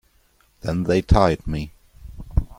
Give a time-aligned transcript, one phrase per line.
[0.61, 1.73] Then they tied me.